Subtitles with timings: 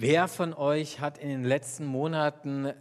[0.00, 2.72] Wer von euch hat in den letzten Monaten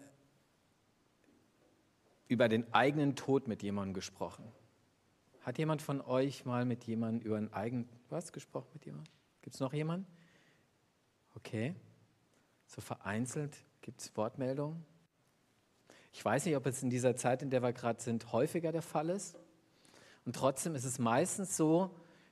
[2.27, 4.43] über den eigenen Tod mit jemandem gesprochen?
[5.41, 9.11] Hat jemand von euch mal mit jemandem über einen eigenen, was gesprochen mit jemandem?
[9.41, 10.05] Gibt es noch jemanden?
[11.33, 11.73] Okay.
[12.67, 14.85] So vereinzelt gibt es Wortmeldungen.
[16.13, 18.83] Ich weiß nicht, ob es in dieser Zeit, in der wir gerade sind, häufiger der
[18.83, 19.39] Fall ist.
[20.23, 21.89] Und trotzdem ist es meistens so,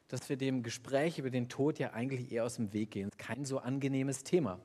[0.10, 3.10] dass wir dem Gespräch über den Tod ja eigentlich eher aus dem Weg gehen.
[3.18, 4.60] Kein so angenehmes Thema.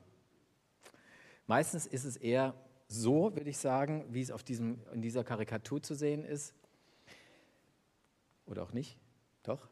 [1.51, 2.55] Meistens ist es eher
[2.87, 6.55] so, würde ich sagen, wie es auf diesem, in dieser Karikatur zu sehen ist.
[8.45, 8.97] Oder auch nicht?
[9.43, 9.67] Doch?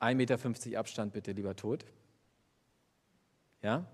[0.00, 1.86] Ein Meter fünfzig Abstand bitte, lieber Tod.
[3.62, 3.86] Ja?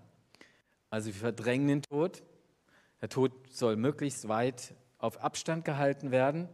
[0.89, 2.23] Also wir verdrängen den Tod.
[3.01, 6.49] Der Tod soll möglichst weit auf Abstand gehalten werden.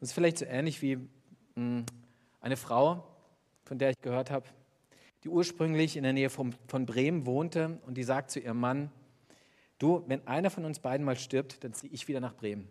[0.00, 0.98] Es ist vielleicht so ähnlich wie
[1.54, 1.86] hm,
[2.40, 3.06] eine Frau,
[3.62, 4.48] von der ich gehört habe,
[5.24, 8.90] die ursprünglich in der Nähe von, von Bremen wohnte und die sagt zu ihrem Mann,
[9.78, 12.68] du, wenn einer von uns beiden mal stirbt, dann ziehe ich wieder nach Bremen.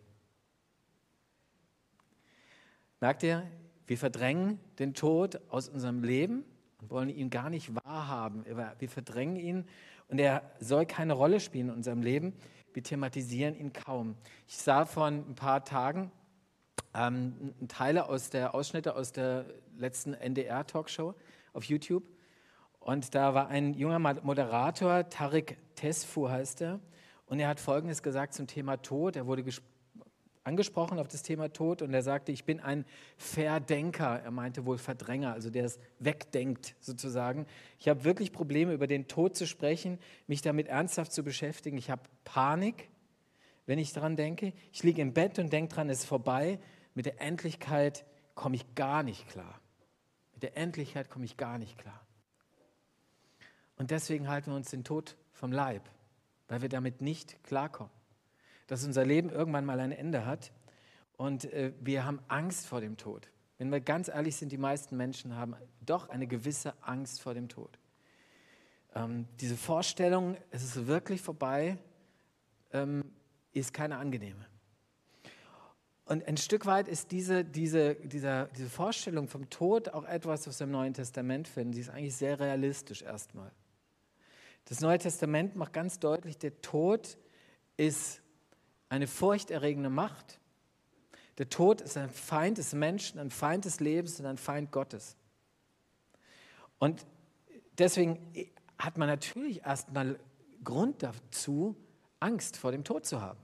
[3.01, 3.43] Merkt ihr,
[3.87, 6.45] wir verdrängen den Tod aus unserem Leben
[6.79, 8.45] und wollen ihn gar nicht wahrhaben.
[8.79, 9.65] Wir verdrängen ihn
[10.07, 12.33] und er soll keine Rolle spielen in unserem Leben
[12.73, 14.15] wir thematisieren ihn kaum.
[14.47, 16.11] Ich sah vor ein paar Tagen
[16.93, 19.45] ähm, Teile aus der Ausschnitte aus der
[19.77, 21.15] letzten NDR-Talkshow
[21.53, 22.03] auf YouTube.
[22.83, 26.81] Und da war ein junger Moderator, Tarek Tesfu heißt er,
[27.25, 29.15] und er hat Folgendes gesagt zum Thema Tod.
[29.15, 29.45] Er wurde
[30.43, 32.83] angesprochen auf das Thema Tod und er sagte, ich bin ein
[33.15, 34.19] Verdenker.
[34.21, 37.45] Er meinte wohl Verdränger, also der es wegdenkt sozusagen.
[37.79, 41.77] Ich habe wirklich Probleme, über den Tod zu sprechen, mich damit ernsthaft zu beschäftigen.
[41.77, 42.89] Ich habe Panik,
[43.65, 44.51] wenn ich daran denke.
[44.73, 46.59] Ich liege im Bett und denke dran, es ist vorbei.
[46.95, 48.03] Mit der Endlichkeit
[48.35, 49.61] komme ich gar nicht klar.
[50.33, 52.02] Mit der Endlichkeit komme ich gar nicht klar.
[53.77, 55.89] Und deswegen halten wir uns den Tod vom Leib,
[56.47, 57.91] weil wir damit nicht klarkommen
[58.67, 60.51] dass unser Leben irgendwann mal ein Ende hat
[61.17, 63.29] und äh, wir haben Angst vor dem Tod.
[63.57, 67.49] Wenn wir ganz ehrlich sind, die meisten Menschen haben doch eine gewisse Angst vor dem
[67.49, 67.77] Tod.
[68.95, 71.77] Ähm, diese Vorstellung, es ist wirklich vorbei,
[72.71, 73.03] ähm,
[73.51, 74.45] ist keine angenehme.
[76.05, 80.59] Und ein Stück weit ist diese, diese, dieser, diese Vorstellung vom Tod auch etwas, was
[80.59, 81.73] wir im Neuen Testament finden.
[81.73, 83.51] Sie ist eigentlich sehr realistisch erstmal.
[84.65, 87.17] Das Neue Testament macht ganz deutlich, der Tod
[87.77, 88.21] ist
[88.89, 90.39] eine furchterregende Macht.
[91.37, 95.17] Der Tod ist ein Feind des Menschen, ein Feind des Lebens und ein Feind Gottes.
[96.77, 97.05] Und
[97.77, 98.19] deswegen
[98.77, 100.19] hat man natürlich erstmal
[100.63, 101.75] Grund dazu,
[102.19, 103.39] Angst vor dem Tod zu haben.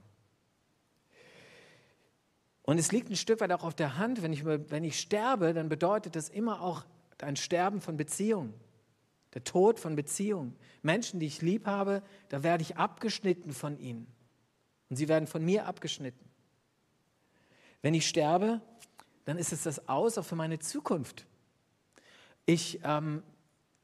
[2.62, 5.52] Und es liegt ein Stück weit auch auf der Hand, wenn ich, wenn ich sterbe,
[5.52, 6.84] dann bedeutet das immer auch
[7.18, 8.54] ein Sterben von Beziehungen,
[9.34, 10.56] der Tod von Beziehungen.
[10.82, 14.06] Menschen, die ich lieb habe, da werde ich abgeschnitten von ihnen.
[14.88, 16.28] Und sie werden von mir abgeschnitten.
[17.82, 18.60] Wenn ich sterbe,
[19.24, 21.26] dann ist es das Aus auch für meine Zukunft.
[22.46, 23.22] Ich ähm,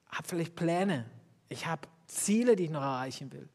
[0.09, 1.06] habe vielleicht Pläne,
[1.49, 3.49] ich habe Ziele, die ich noch erreichen will.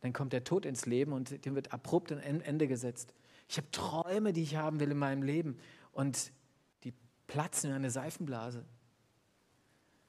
[0.00, 3.14] Dann kommt der Tod ins Leben und dem wird abrupt ein Ende gesetzt.
[3.48, 5.58] Ich habe Träume, die ich haben will in meinem Leben
[5.92, 6.32] und
[6.84, 6.92] die
[7.26, 8.64] platzen in eine Seifenblase.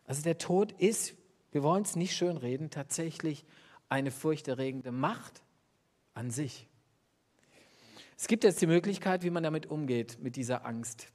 [0.06, 1.16] Also der Tod ist,
[1.52, 3.46] wir wollen es nicht schönreden, tatsächlich
[3.90, 5.44] eine furchterregende Macht
[6.14, 6.68] an sich.
[8.18, 11.08] Es gibt jetzt die Möglichkeit, wie man damit umgeht, mit dieser Angst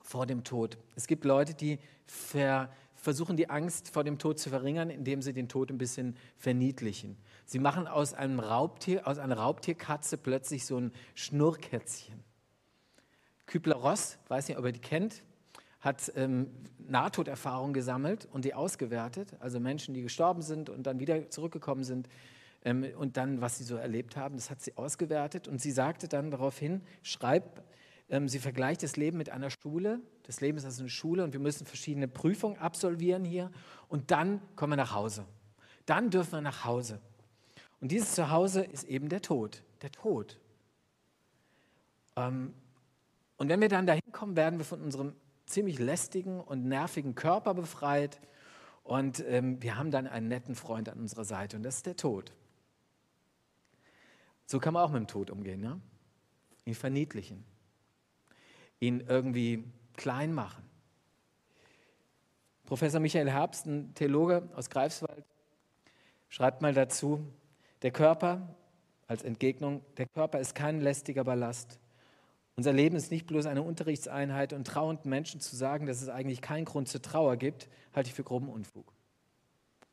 [0.00, 0.78] vor dem Tod.
[0.96, 5.32] Es gibt Leute, die ver versuchen, die Angst vor dem Tod zu verringern, indem sie
[5.32, 7.16] den Tod ein bisschen verniedlichen.
[7.46, 12.22] Sie machen aus einem Raubtier, aus einer Raubtierkatze plötzlich so ein Schnurrkätzchen.
[13.46, 15.22] Kübler-Ross, weiß nicht, ob ihr die kennt,
[15.80, 16.48] hat ähm,
[16.78, 22.08] Nahtoderfahrungen gesammelt und die ausgewertet, also Menschen, die gestorben sind und dann wieder zurückgekommen sind
[22.64, 26.08] ähm, und dann, was sie so erlebt haben, das hat sie ausgewertet und sie sagte
[26.08, 27.62] dann daraufhin, schreib,
[28.10, 31.32] ähm, sie vergleicht das Leben mit einer Schule, das Leben ist also eine Schule und
[31.32, 33.50] wir müssen verschiedene Prüfungen absolvieren hier
[33.88, 35.24] und dann kommen wir nach Hause.
[35.86, 37.00] Dann dürfen wir nach Hause.
[37.80, 40.38] Und dieses Zuhause ist eben der Tod, der Tod.
[42.16, 42.52] Ähm,
[43.38, 45.14] und wenn wir dann dahin kommen, werden wir von unserem
[45.50, 48.20] ziemlich lästigen und nervigen Körper befreit
[48.84, 51.96] und ähm, wir haben dann einen netten Freund an unserer Seite und das ist der
[51.96, 52.32] Tod.
[54.46, 55.80] So kann man auch mit dem Tod umgehen, ne?
[56.64, 57.44] ihn verniedlichen,
[58.78, 59.64] ihn irgendwie
[59.96, 60.64] klein machen.
[62.64, 65.24] Professor Michael Herbst, ein Theologe aus Greifswald,
[66.28, 67.26] schreibt mal dazu,
[67.82, 68.54] der Körper,
[69.08, 71.79] als Entgegnung, der Körper ist kein lästiger Ballast
[72.60, 76.42] Unser Leben ist nicht bloß eine Unterrichtseinheit und trauernden Menschen zu sagen, dass es eigentlich
[76.42, 78.92] keinen Grund zur Trauer gibt, halte ich für groben Unfug.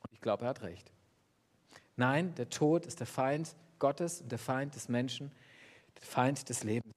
[0.01, 0.91] Und ich glaube, er hat recht.
[1.95, 5.31] Nein, der Tod ist der Feind Gottes und der Feind des Menschen,
[5.95, 6.93] der Feind des Lebens.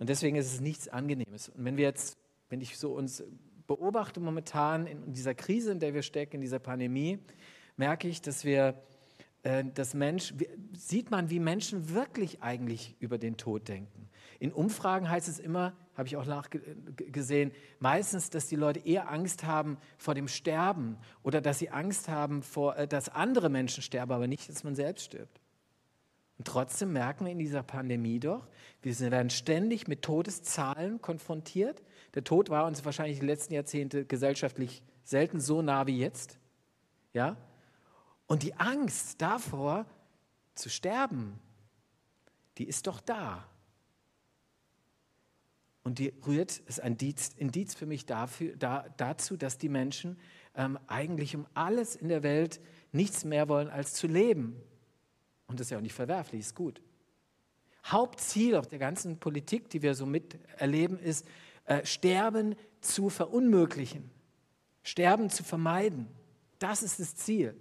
[0.00, 1.50] Und deswegen ist es nichts Angenehmes.
[1.50, 2.18] Und wenn wir jetzt,
[2.48, 3.22] wenn ich so uns
[3.68, 7.20] beobachte momentan in dieser Krise, in der wir stecken, in dieser Pandemie,
[7.76, 8.82] merke ich, dass wir,
[9.44, 10.34] äh, dass Mensch,
[10.76, 14.01] sieht man, wie Menschen wirklich eigentlich über den Tod denken.
[14.42, 19.44] In Umfragen heißt es immer, habe ich auch nachgesehen, meistens, dass die Leute eher Angst
[19.44, 24.10] haben vor dem Sterben oder dass sie Angst haben, vor, äh, dass andere Menschen sterben,
[24.10, 25.40] aber nicht, dass man selbst stirbt.
[26.38, 28.48] Und trotzdem merken wir in dieser Pandemie doch,
[28.82, 31.80] wir werden ständig mit Todeszahlen konfrontiert.
[32.16, 36.40] Der Tod war uns wahrscheinlich die letzten Jahrzehnte gesellschaftlich selten so nah wie jetzt.
[37.12, 37.36] Ja?
[38.26, 39.86] Und die Angst davor
[40.56, 41.38] zu sterben,
[42.58, 43.46] die ist doch da.
[45.84, 50.18] Und die rührt, ist ein Indiz, Indiz für mich dafür, da, dazu, dass die Menschen
[50.54, 52.60] ähm, eigentlich um alles in der Welt
[52.92, 54.56] nichts mehr wollen, als zu leben.
[55.46, 56.80] Und das ist ja auch nicht verwerflich, ist gut.
[57.84, 61.26] Hauptziel auf der ganzen Politik, die wir so miterleben, ist,
[61.64, 64.10] äh, Sterben zu verunmöglichen,
[64.82, 66.06] Sterben zu vermeiden.
[66.58, 67.56] Das ist das Ziel.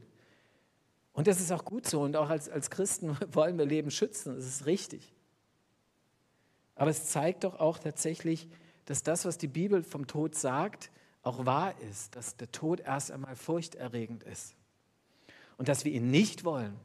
[1.13, 2.01] Und das ist auch gut so.
[2.01, 4.35] Und auch als, als Christen wollen wir Leben schützen.
[4.35, 5.13] Das ist richtig.
[6.81, 8.48] Aber es zeigt doch auch tatsächlich,
[8.86, 10.89] dass das, was die Bibel vom Tod sagt,
[11.22, 14.56] auch wahr ist, dass der Tod erst einmal furchterregend ist
[15.57, 16.75] und dass wir ihn nicht wollen.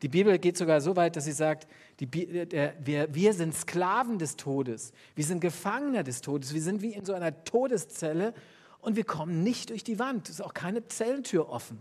[0.00, 1.68] Die Bibel geht sogar so weit, dass sie sagt,
[2.00, 2.06] die,
[2.46, 6.94] der, wir, wir sind Sklaven des Todes, wir sind Gefangene des Todes, wir sind wie
[6.94, 8.32] in so einer Todeszelle
[8.80, 10.30] und wir kommen nicht durch die Wand.
[10.30, 11.78] Es ist auch keine Zellentür offen.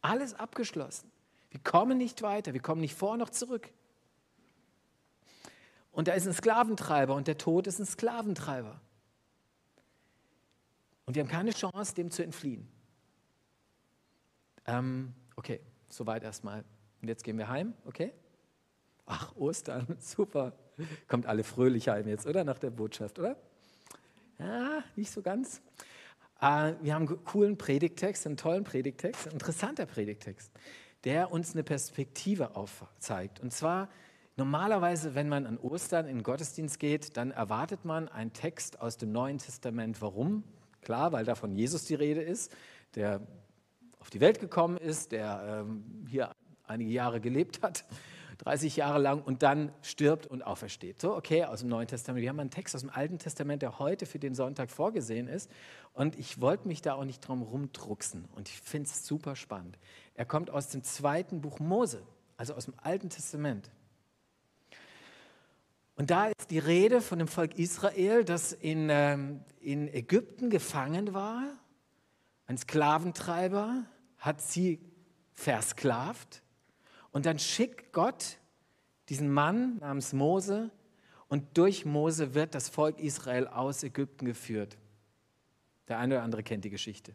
[0.00, 1.10] Alles abgeschlossen.
[1.50, 3.70] Wir kommen nicht weiter, wir kommen nicht vor noch zurück.
[5.96, 8.78] Und da ist ein Sklaventreiber und der Tod ist ein Sklaventreiber.
[11.06, 12.68] Und wir haben keine Chance, dem zu entfliehen.
[14.66, 15.58] Ähm, okay,
[15.88, 16.64] soweit erstmal.
[17.00, 18.12] Und jetzt gehen wir heim, okay?
[19.06, 20.52] Ach, Ostern, super.
[21.08, 22.44] Kommt alle fröhlich heim jetzt, oder?
[22.44, 23.38] Nach der Botschaft, oder?
[24.38, 25.62] Ja, nicht so ganz.
[26.42, 30.52] Äh, wir haben einen coolen Predigtext, einen tollen Predigtext, ein interessanter Predigtext,
[31.04, 33.40] der uns eine Perspektive aufzeigt.
[33.40, 33.88] Und zwar
[34.38, 38.98] Normalerweise, wenn man an Ostern in den Gottesdienst geht, dann erwartet man einen Text aus
[38.98, 40.02] dem Neuen Testament.
[40.02, 40.44] Warum?
[40.82, 42.54] Klar, weil da von Jesus die Rede ist,
[42.96, 43.26] der
[43.98, 46.32] auf die Welt gekommen ist, der ähm, hier
[46.64, 47.86] einige Jahre gelebt hat,
[48.44, 51.00] 30 Jahre lang und dann stirbt und aufersteht.
[51.00, 52.20] So, okay, aus dem Neuen Testament.
[52.20, 55.50] Wir haben einen Text aus dem Alten Testament, der heute für den Sonntag vorgesehen ist.
[55.94, 58.26] Und ich wollte mich da auch nicht drum rumdrucksen.
[58.36, 59.78] Und ich finde es super spannend.
[60.14, 62.02] Er kommt aus dem zweiten Buch Mose,
[62.36, 63.70] also aus dem Alten Testament.
[65.96, 71.14] Und da ist die Rede von dem Volk Israel, das in, ähm, in Ägypten gefangen
[71.14, 71.42] war.
[72.46, 73.84] Ein Sklaventreiber
[74.18, 74.78] hat sie
[75.32, 76.42] versklavt.
[77.12, 78.38] Und dann schickt Gott
[79.08, 80.70] diesen Mann namens Mose
[81.28, 84.76] und durch Mose wird das Volk Israel aus Ägypten geführt.
[85.88, 87.14] Der eine oder andere kennt die Geschichte.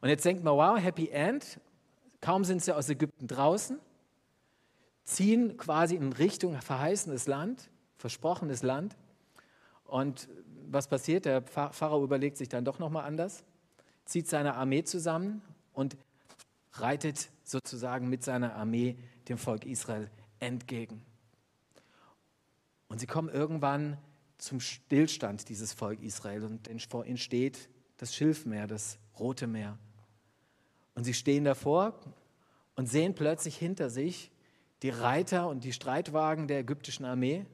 [0.00, 1.60] Und jetzt denkt man, wow, Happy End.
[2.20, 3.78] Kaum sind sie aus Ägypten draußen
[5.08, 8.94] ziehen quasi in Richtung verheißenes Land, versprochenes Land.
[9.84, 10.28] Und
[10.70, 11.24] was passiert?
[11.24, 13.42] Der Pharao überlegt sich dann doch nochmal anders,
[14.04, 15.40] zieht seine Armee zusammen
[15.72, 15.96] und
[16.74, 18.96] reitet sozusagen mit seiner Armee
[19.28, 20.10] dem Volk Israel
[20.40, 21.02] entgegen.
[22.88, 23.96] Und sie kommen irgendwann
[24.36, 29.78] zum Stillstand dieses Volk Israel und vor ihnen steht das Schilfmeer, das Rote Meer.
[30.94, 31.98] Und sie stehen davor
[32.76, 34.30] und sehen plötzlich hinter sich
[34.82, 37.46] die Reiter und die Streitwagen der ägyptischen Armee,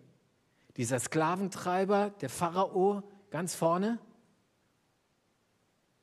[0.77, 3.99] dieser Sklaventreiber, der Pharao ganz vorne.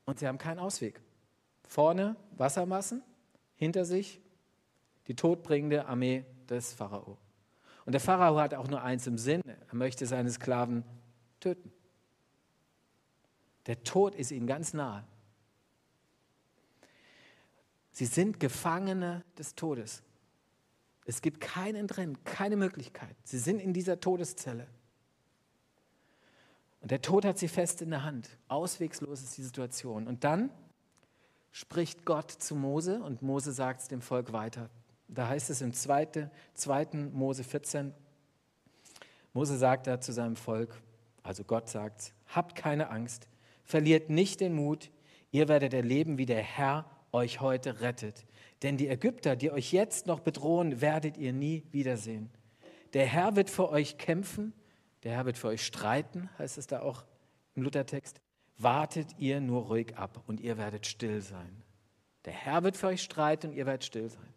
[0.05, 0.99] Und sie haben keinen Ausweg.
[1.67, 3.03] Vorne Wassermassen,
[3.55, 4.19] hinter sich
[5.07, 7.17] die todbringende Armee des Pharao.
[7.85, 10.83] Und der Pharao hat auch nur eins im Sinn, er möchte seine Sklaven
[11.39, 11.71] töten.
[13.67, 15.05] Der Tod ist ihnen ganz nahe.
[17.91, 20.01] Sie sind Gefangene des Todes.
[21.05, 23.15] Es gibt kein Entrennen, keine Möglichkeit.
[23.23, 24.67] Sie sind in dieser Todeszelle.
[26.81, 28.37] Und der Tod hat sie fest in der Hand.
[28.47, 30.07] Auswegslos ist die Situation.
[30.07, 30.49] Und dann
[31.51, 34.69] spricht Gott zu Mose und Mose sagt es dem Volk weiter.
[35.07, 36.29] Da heißt es im 2.
[36.53, 36.87] 2.
[37.11, 37.93] Mose 14,
[39.33, 40.81] Mose sagt da zu seinem Volk,
[41.23, 43.27] also Gott sagt, habt keine Angst,
[43.63, 44.89] verliert nicht den Mut,
[45.31, 48.25] ihr werdet erleben, wie der Herr euch heute rettet.
[48.63, 52.29] Denn die Ägypter, die euch jetzt noch bedrohen, werdet ihr nie wiedersehen.
[52.93, 54.53] Der Herr wird für euch kämpfen,
[55.03, 57.05] Der Herr wird für euch streiten, heißt es da auch
[57.55, 58.21] im Luthertext.
[58.59, 61.63] Wartet ihr nur ruhig ab und ihr werdet still sein.
[62.25, 64.33] Der Herr wird für euch streiten und ihr werdet still sein.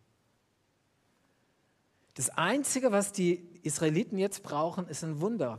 [2.14, 5.58] Das Einzige, was die Israeliten jetzt brauchen, ist ein Wunder.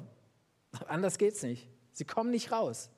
[0.87, 1.69] Anders geht es nicht.
[1.91, 2.89] Sie kommen nicht raus.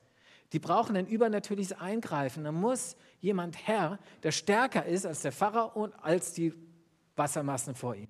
[0.53, 2.43] Die brauchen ein übernatürliches Eingreifen.
[2.43, 6.53] Da muss jemand Herr, der stärker ist als der Pharao und als die
[7.15, 8.07] Wassermassen vor ihm.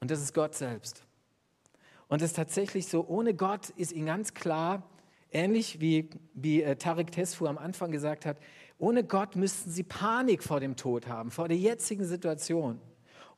[0.00, 1.04] Und das ist Gott selbst.
[2.08, 4.82] Und es ist tatsächlich so, ohne Gott ist ihnen ganz klar,
[5.30, 8.38] ähnlich wie, wie äh, Tarek Tesfu am Anfang gesagt hat,
[8.78, 12.80] ohne Gott müssten sie Panik vor dem Tod haben, vor der jetzigen Situation.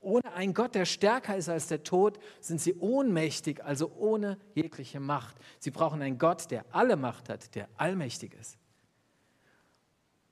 [0.02, 4.99] Ohne einen Gott, der stärker ist als der Tod, sind sie ohnmächtig, also ohne jegliche
[4.99, 5.37] Macht.
[5.61, 8.59] Sie brauchen einen Gott, der alle Macht hat, der allmächtig ist.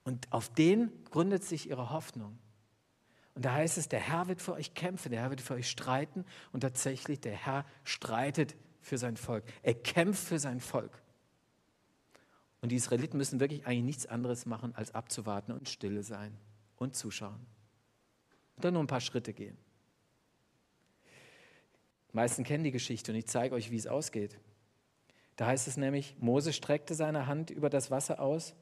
[0.03, 2.37] Und auf den gründet sich ihre Hoffnung.
[3.35, 5.71] Und da heißt es, der Herr wird für euch kämpfen, der Herr wird für euch
[5.71, 6.25] streiten.
[6.53, 9.45] Und tatsächlich, der Herr streitet für sein Volk.
[9.63, 11.01] Er kämpft für sein Volk.
[12.61, 16.37] Und die Israeliten müssen wirklich eigentlich nichts anderes machen, als abzuwarten und stille sein
[16.77, 17.47] und zuschauen.
[18.61, 19.57] Dann nur ein paar Schritte gehen.
[22.11, 24.39] Die meisten kennen die Geschichte und ich zeige euch, wie es ausgeht.
[25.37, 28.55] Da heißt es nämlich, Mose streckte seine Hand über das Wasser aus,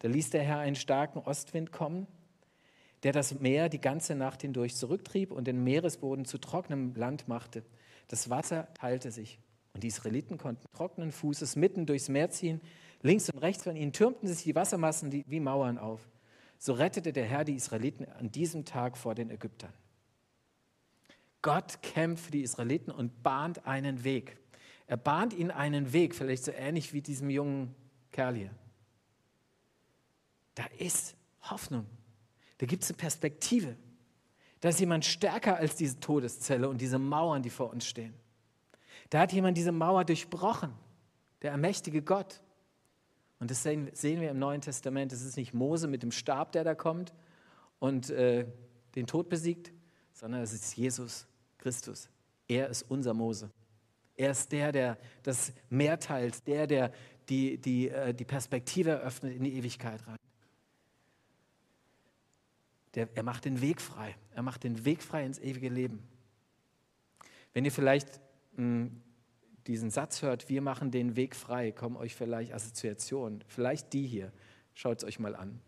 [0.00, 2.06] da ließ der Herr einen starken Ostwind kommen,
[3.02, 7.64] der das Meer die ganze Nacht hindurch zurücktrieb und den Meeresboden zu trockenem Land machte.
[8.08, 9.40] Das Wasser teilte sich
[9.74, 12.60] und die Israeliten konnten trockenen Fußes mitten durchs Meer ziehen.
[13.02, 16.00] Links und rechts von ihnen türmten sich die Wassermassen wie Mauern auf.
[16.60, 19.72] So rettete der Herr die Israeliten an diesem Tag vor den Ägyptern.
[21.40, 24.36] Gott kämpft für die Israeliten und bahnt einen Weg.
[24.86, 27.74] Er bahnt ihnen einen Weg, vielleicht so ähnlich wie diesem jungen
[28.12, 28.50] Kerl hier.
[30.54, 31.86] Da ist Hoffnung.
[32.58, 33.76] Da gibt es eine Perspektive.
[34.60, 38.12] Da ist jemand stärker als diese Todeszelle und diese Mauern, die vor uns stehen.
[39.08, 40.74] Da hat jemand diese Mauer durchbrochen,
[41.40, 42.42] der allmächtige Gott.
[43.40, 45.12] Und das sehen, sehen wir im Neuen Testament.
[45.12, 47.12] Es ist nicht Mose mit dem Stab, der da kommt
[47.78, 48.46] und äh,
[48.94, 49.72] den Tod besiegt,
[50.12, 51.26] sondern es ist Jesus
[51.58, 52.08] Christus.
[52.46, 53.50] Er ist unser Mose.
[54.16, 56.92] Er ist der, der das Meer teilt, der, der
[57.30, 60.16] die, die, äh, die Perspektive eröffnet in die Ewigkeit rein.
[62.94, 64.16] Der, er macht den Weg frei.
[64.34, 66.02] Er macht den Weg frei ins ewige Leben.
[67.54, 68.20] Wenn ihr vielleicht
[68.56, 69.02] mh, hm,
[69.70, 73.44] diesen Satz hört, wir machen den Weg frei, kommen euch vielleicht Assoziationen.
[73.46, 74.32] Vielleicht die hier.
[74.74, 75.60] Schaut es euch mal an.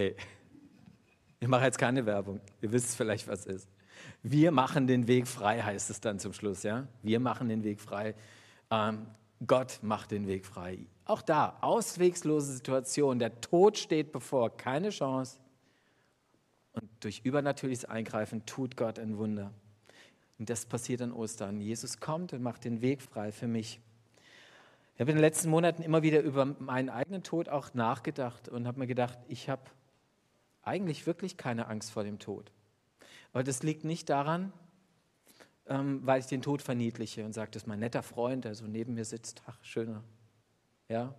[0.00, 0.16] Okay,
[1.40, 2.40] ich mache jetzt keine Werbung.
[2.62, 3.68] Ihr wisst vielleicht, was ist.
[4.22, 6.62] Wir machen den Weg frei, heißt es dann zum Schluss.
[6.62, 6.88] Ja?
[7.02, 8.14] Wir machen den Weg frei.
[8.70, 9.06] Ähm,
[9.46, 10.78] Gott macht den Weg frei.
[11.04, 13.18] Auch da, auswegslose Situation.
[13.18, 15.38] Der Tod steht bevor, keine Chance.
[16.72, 19.52] Und durch übernatürliches Eingreifen tut Gott ein Wunder.
[20.38, 21.60] Und das passiert an Ostern.
[21.60, 23.80] Jesus kommt und macht den Weg frei für mich.
[24.94, 28.66] Ich habe in den letzten Monaten immer wieder über meinen eigenen Tod auch nachgedacht und
[28.66, 29.62] habe mir gedacht, ich habe
[30.62, 32.52] eigentlich wirklich keine Angst vor dem Tod.
[33.32, 34.52] Aber das liegt nicht daran,
[35.66, 38.66] ähm, weil ich den Tod verniedliche und sage, das ist mein netter Freund, der so
[38.66, 40.02] neben mir sitzt, ach, schöner,
[40.88, 41.14] ja,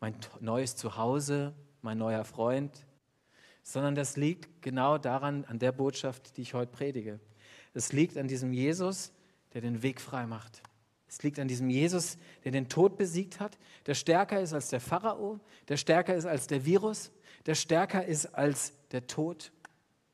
[0.00, 2.86] mein neues Zuhause, mein neuer Freund,
[3.62, 7.20] sondern das liegt genau daran, an der Botschaft, die ich heute predige.
[7.74, 9.12] Es liegt an diesem Jesus,
[9.52, 10.62] der den Weg frei macht.
[11.06, 14.80] Es liegt an diesem Jesus, der den Tod besiegt hat, der stärker ist als der
[14.80, 17.12] Pharao, der stärker ist als der Virus,
[17.46, 19.52] der stärker ist als der Tod.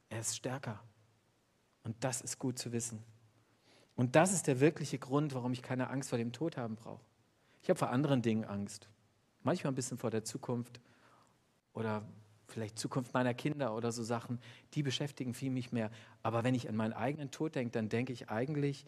[0.09, 0.81] Er ist stärker.
[1.85, 3.03] Und das ist gut zu wissen.
[3.95, 7.05] Und das ist der wirkliche Grund, warum ich keine Angst vor dem Tod haben brauche.
[7.63, 8.89] Ich habe vor anderen Dingen Angst.
[9.43, 10.81] Manchmal ein bisschen vor der Zukunft
[11.73, 12.07] oder
[12.47, 14.41] vielleicht Zukunft meiner Kinder oder so Sachen.
[14.75, 15.91] Die beschäftigen viel mich mehr.
[16.23, 18.87] Aber wenn ich an meinen eigenen Tod denke, dann denke ich eigentlich,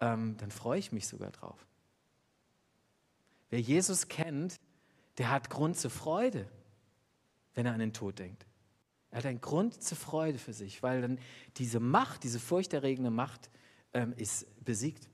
[0.00, 1.66] ähm, dann freue ich mich sogar drauf.
[3.50, 4.56] Wer Jesus kennt,
[5.18, 6.48] der hat Grund zur Freude
[7.56, 8.46] wenn er an den Tod denkt.
[9.10, 11.18] Er hat einen Grund zur Freude für sich, weil dann
[11.56, 13.50] diese Macht, diese furchterregende Macht
[13.94, 15.08] ähm, ist besiegt.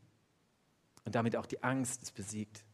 [1.04, 2.64] Und damit auch die Angst ist besiegt.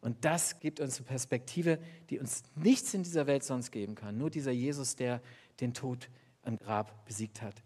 [0.00, 1.78] Und das gibt uns eine Perspektive,
[2.08, 4.16] die uns nichts in dieser Welt sonst geben kann.
[4.16, 5.20] Nur dieser Jesus, der,
[5.60, 6.08] den Tod
[6.44, 7.62] im Grab besiegt hat.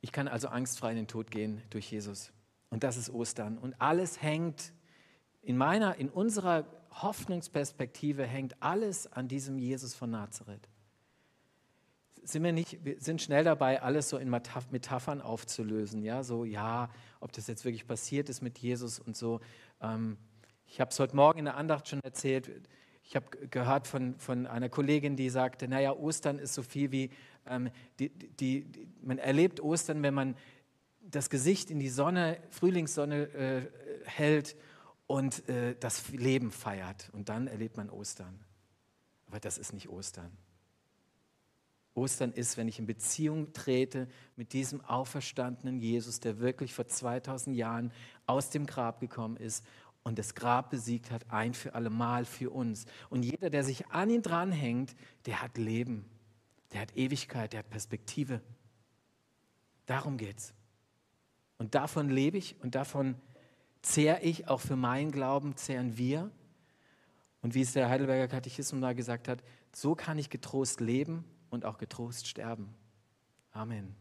[0.00, 2.30] Ich kann also angstfrei in den Tod gehen durch Jesus.
[2.70, 3.58] Und das ist Ostern.
[3.58, 4.72] Und alles hängt
[5.42, 6.66] in meiner, in unserer
[7.02, 10.68] Hoffnungsperspektive hängt alles an diesem Jesus von Nazareth.
[12.22, 16.02] Sind wir nicht, wir sind schnell dabei, alles so in Metaphern aufzulösen.
[16.02, 16.90] Ja, so, ja,
[17.20, 19.40] ob das jetzt wirklich passiert ist mit Jesus und so.
[19.80, 20.18] Ähm,
[20.66, 22.50] ich habe es heute Morgen in der Andacht schon erzählt.
[23.02, 27.10] Ich habe gehört von, von einer Kollegin, die sagte, naja, Ostern ist so viel wie,
[27.46, 30.36] ähm, die, die, die, man erlebt Ostern, wenn man
[31.00, 33.62] das Gesicht in die Sonne, Frühlingssonne äh,
[34.04, 34.56] hält
[35.08, 37.10] und äh, das Leben feiert.
[37.12, 38.38] Und dann erlebt man Ostern.
[39.26, 40.30] Aber das ist nicht Ostern.
[41.94, 47.56] Ostern ist, wenn ich in Beziehung trete mit diesem auferstandenen Jesus, der wirklich vor 2000
[47.56, 47.90] Jahren
[48.26, 49.64] aus dem Grab gekommen ist
[50.04, 52.84] und das Grab besiegt hat, ein für alle Mal für uns.
[53.10, 54.94] Und jeder, der sich an ihn dranhängt,
[55.26, 56.04] der hat Leben,
[56.72, 58.42] der hat Ewigkeit, der hat Perspektive.
[59.86, 60.54] Darum geht's.
[61.56, 63.16] Und davon lebe ich und davon
[63.88, 66.30] zehre ich, auch für meinen Glauben zehren wir.
[67.40, 69.42] Und wie es der Heidelberger Katechismus mal gesagt hat,
[69.74, 72.74] so kann ich getrost leben und auch getrost sterben.
[73.52, 73.94] Amen.